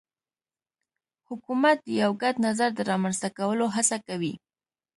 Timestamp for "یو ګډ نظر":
2.01-2.69